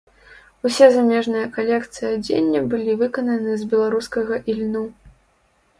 Усе 0.67 0.87
замежныя 0.95 1.49
калекцыі 1.57 2.07
адзення 2.15 2.59
былі 2.73 2.97
выкананы 3.03 3.51
з 3.65 3.69
беларускага 3.75 4.43
ільну. 4.57 4.83